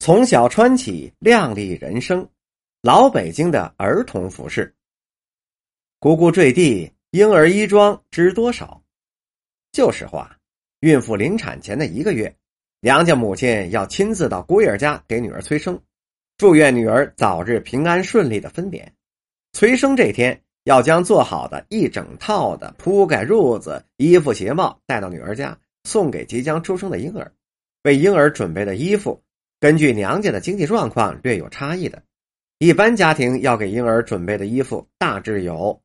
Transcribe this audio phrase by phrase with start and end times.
[0.00, 2.26] 从小穿起靓丽人生，
[2.80, 4.74] 老北京的儿童服饰。
[6.00, 8.82] 咕咕坠地，婴儿衣装知多少？
[9.72, 10.34] 旧时话，
[10.80, 12.34] 孕妇临产前的一个月，
[12.80, 15.78] 娘家母亲要亲自到姑爷家给女儿催生，
[16.38, 18.82] 祝愿女儿早日平安顺利的分娩。
[19.52, 25.54] 催生这天，要将做好的一整套的铺盖、褥子、衣服、鞋帽带到女儿家，
[25.84, 27.30] 送给即将出生的婴儿。
[27.82, 29.22] 为婴儿准备的衣服。
[29.60, 32.02] 根据娘家的经济状况略有差异的，
[32.58, 35.78] 一般家庭要给婴儿准备的衣服大致有：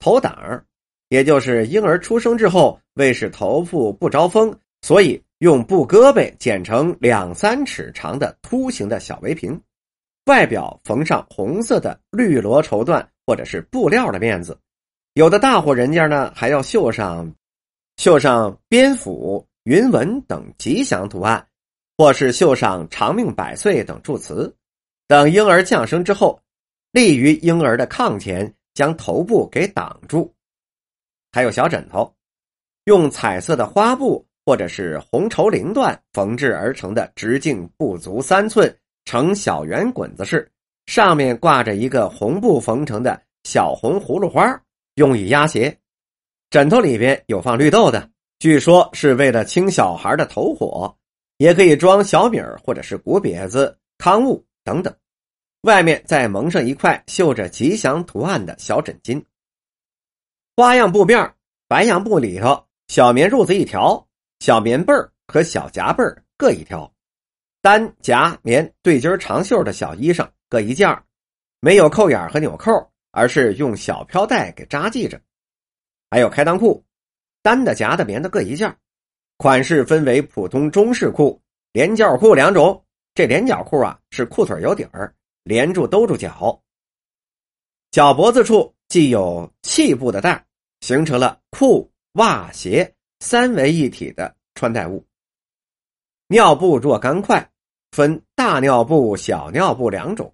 [0.00, 0.64] 头挡，
[1.10, 9.60] 也就是婴儿出生之后为使头部不招风，所以用布胳膊剪成两三尺长的凸形的小围屏，
[10.26, 14.58] 外表缝上红色的绿罗绸缎或者是布料的面子，
[15.14, 17.32] 有的大户人家呢还要绣上
[17.96, 21.46] 绣上蝙蝠、云纹等吉祥图案。
[22.00, 24.56] 或是绣上“长命百岁”等祝词，
[25.06, 26.40] 等婴儿降生之后，
[26.92, 30.34] 立于婴儿的炕前，将头部给挡住。
[31.30, 32.10] 还有小枕头，
[32.84, 40.50] 用彩色的花布或者是红绸绫缎缝制而成的，直径不足三寸，呈小圆滚子式，
[40.86, 44.58] 上面挂着一个红布缝成的小红葫芦花，
[44.94, 45.76] 用以压邪。
[46.48, 50.96] 枕头里边有放绿豆的，据说是为了清小孩的头火。
[51.40, 54.94] 也可以装小米儿或者是谷瘪子、康物等等，
[55.62, 59.24] 外面再蒙上一块绣着吉祥图案的小枕巾。
[60.54, 61.34] 花样布面
[61.66, 64.06] 白洋布里头小棉褥子一条，
[64.40, 66.92] 小棉被儿和小夹被儿各一条，
[67.62, 70.94] 单夹棉对襟长袖的小衣裳各一件
[71.60, 72.70] 没有扣眼和纽扣，
[73.12, 75.18] 而是用小飘带给扎系着。
[76.10, 76.84] 还有开裆裤，
[77.40, 78.76] 单的、夹的、棉的各一件。
[79.40, 81.40] 款式分为普通、中式裤、
[81.72, 82.84] 连脚裤两种。
[83.14, 86.62] 这连脚裤啊，是裤腿有底儿，连住兜住脚。
[87.90, 90.44] 脚脖子处既有气布的带，
[90.82, 95.02] 形成了裤、袜、鞋三为一体的穿戴物。
[96.26, 97.50] 尿布若干块，
[97.92, 100.30] 分大尿布、小尿布两种。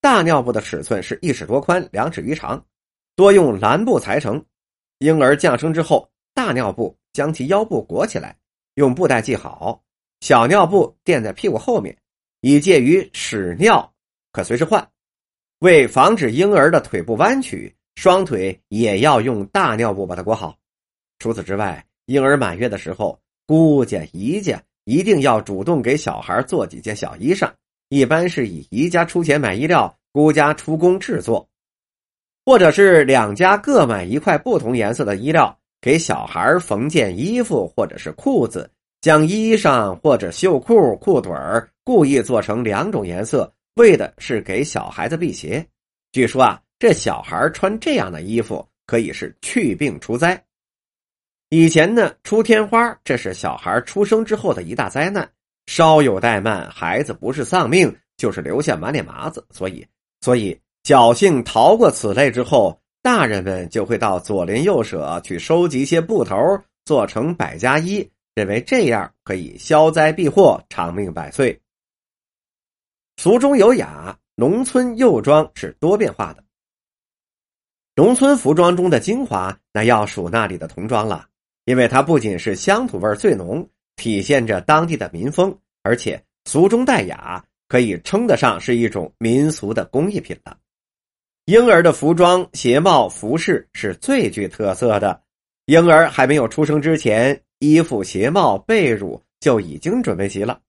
[0.00, 2.64] 大尿布的尺寸是一尺多宽，两尺余长，
[3.14, 4.42] 多用蓝布裁成。
[5.00, 6.96] 婴儿降生之后，大尿布。
[7.18, 8.36] 将其腰部裹起来，
[8.74, 9.82] 用布带系好。
[10.20, 11.98] 小尿布垫在屁股后面，
[12.42, 13.92] 以介于屎尿，
[14.30, 14.88] 可随时换。
[15.58, 20.56] 为防止婴儿的腿部弯曲，双腿也要用大尿布把它裹好。
[21.18, 27.50] 除此之外，婴儿满月的时候，姑家姨家一定要主动给小孩做几件小衣裳，
[27.88, 31.48] 一般是以姨家出钱买衣料，姑家出工制作，
[32.44, 35.57] 或者是两家各买一块不同颜色的衣料。
[35.80, 38.68] 给小孩缝件衣服或者是裤子，
[39.00, 45.64] 将衣裳或者袖裤、裤腿儿故意做成两种颜色，为的是给小孩子辟邪。
[46.10, 50.42] 据说啊，这小孩穿这样的衣服可以是去病除灾。
[51.50, 55.30] 以前呢，出天花这是小孩出生之后的一大灾难，
[55.66, 59.46] 稍有怠慢，孩子不是丧命就是留下满脸麻子。
[59.50, 59.86] 所以，
[60.22, 62.76] 所以侥幸逃过此类之后。
[63.02, 66.36] 大人们就会到左邻右舍去收集一些布头，
[66.84, 71.60] 做成百家衣，认为这样可以消灾避祸、长命百岁。
[73.16, 76.44] 俗中有雅，农村幼装是多变化的。
[77.94, 81.26] 农村服装中的精华，那要数那里的童装了，
[81.64, 90.56] 因为它不仅是乡土味最浓，体现着当地的民风，而且俗中带雅，可以称得上是一种民俗的工艺品了。
[91.48, 95.18] 婴儿的服装、鞋帽、服饰是最具特色的。
[95.64, 100.60] 婴儿还没有出生之前，衣服、鞋帽、被褥就已经准备齐了。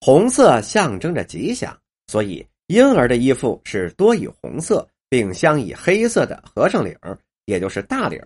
[0.00, 6.96] 红色象征着吉祥，所以婴儿的衣服是多以红色，并镶以黑色的和尚领，
[7.44, 8.18] 也就是大领。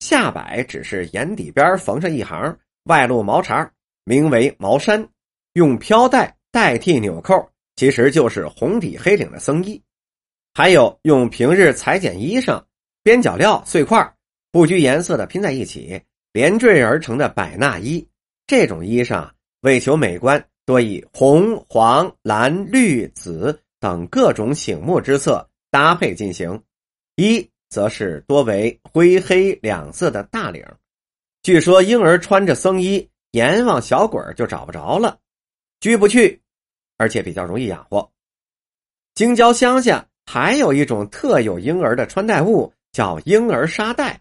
[0.00, 3.70] 下摆只是眼底边缝上一行，外露毛茬，
[4.04, 5.06] 名为毛衫，
[5.52, 7.46] 用飘带代替纽扣，
[7.76, 9.78] 其实就是红底黑领的僧衣。
[10.56, 12.64] 还有用平日裁剪衣裳、
[13.02, 14.10] 边角料碎块
[14.50, 16.00] 不拘颜色的拼在一起
[16.32, 18.08] 连缀而成的百纳衣，
[18.46, 19.30] 这种衣裳
[19.60, 26.58] 为求美观，多以红、黄、蓝、绿、紫等各种醒目之色搭配进行。
[27.16, 30.64] 一则是多为灰黑两色的大领，
[31.42, 35.18] 据说婴儿穿着僧衣，阎王小鬼就找不着了，
[35.80, 36.40] 拘不去，
[36.96, 38.10] 而且比较容易养活。
[39.14, 40.08] 京郊乡下。
[40.26, 44.20] 还有一种特有婴儿的穿戴物，叫婴儿沙袋。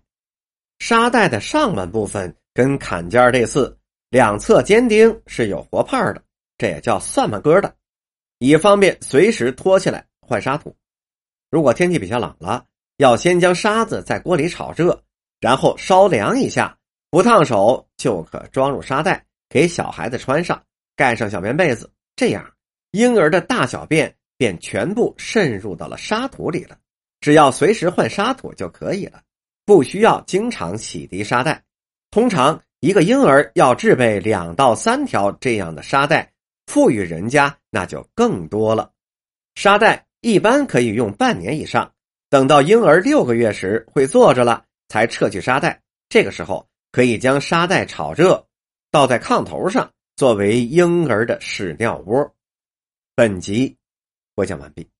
[0.80, 3.78] 沙袋的上半部分跟坎肩类似，
[4.10, 6.22] 两侧尖钉是有活泡的，
[6.58, 7.72] 这也叫算盘疙瘩。
[8.38, 10.76] 以方便随时脱下来换沙土。
[11.50, 12.66] 如果天气比较冷了，
[12.98, 15.02] 要先将沙子在锅里炒热，
[15.40, 16.78] 然后稍凉一下，
[17.10, 20.62] 不烫手就可装入沙袋，给小孩子穿上，
[20.96, 22.54] 盖上小棉被子，这样
[22.92, 26.78] 婴儿的大小便便全部渗入到了沙土里了。
[27.22, 29.22] 只要随时换沙土就可以了，
[29.66, 31.64] 不需要经常洗涤沙袋。
[32.12, 36.32] 通常一个婴儿要制备两到三条这样的沙袋，
[36.68, 38.92] 富裕人家那就更多了。
[39.56, 41.92] 沙袋一般可以用半年以上。
[42.30, 45.82] 等到婴儿六个月时会坐着了，才撤去沙袋。
[46.10, 48.46] 这个时候可以将沙袋炒热，
[48.92, 52.36] 倒在炕头上，作为婴儿的屎尿窝。
[53.16, 53.78] 本集
[54.36, 54.95] 播讲完毕。